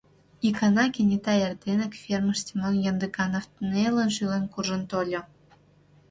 [0.47, 5.21] Икана кенета эрденак фермыш Семон Яндыганов нелын шӱлен куржын тольо.